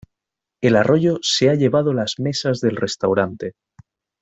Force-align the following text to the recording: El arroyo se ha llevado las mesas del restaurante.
El 0.61 0.77
arroyo 0.77 1.19
se 1.21 1.51
ha 1.51 1.53
llevado 1.53 1.93
las 1.93 2.17
mesas 2.17 2.59
del 2.59 2.75
restaurante. 2.75 3.53